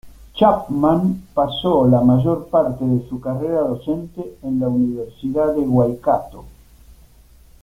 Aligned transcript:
Chapman 0.33 1.27
pasó 1.35 1.85
la 1.87 2.01
mayor 2.01 2.47
parte 2.47 2.83
de 2.83 3.07
su 3.07 3.21
carrera 3.21 3.59
docente 3.59 4.39
en 4.41 4.59
la 4.59 4.67
Universidad 4.67 5.53
de 5.53 5.59
Waikato. 5.61 6.43